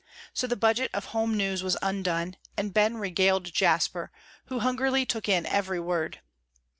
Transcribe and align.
So 0.33 0.47
the 0.47 0.55
budget 0.55 0.89
of 0.95 1.05
home 1.13 1.37
news 1.37 1.61
was 1.61 1.77
undone, 1.79 2.35
and 2.57 2.73
Ben 2.73 2.97
regaled 2.97 3.53
Jasper, 3.53 4.11
who 4.45 4.57
hungrily 4.61 5.05
took 5.05 5.29
in 5.29 5.45
every 5.45 5.79
word. 5.79 6.21